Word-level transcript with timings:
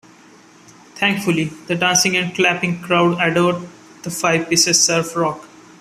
Thankfully, 0.95 1.51
the 1.67 1.75
dancing 1.75 2.17
and 2.17 2.33
clapping 2.33 2.81
crowd 2.81 3.19
adore 3.21 3.61
the 4.01 4.09
five-piece's 4.09 4.83
surf-rock. 4.83 5.47